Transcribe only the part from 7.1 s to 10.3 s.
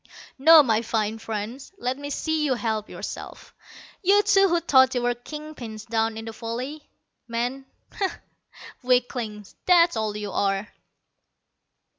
Men? Bah! Weaklings, that's all